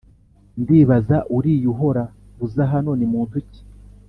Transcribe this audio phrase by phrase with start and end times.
[0.61, 2.03] ndibaza uriya uhora
[2.45, 3.61] uza hano ni muntu ki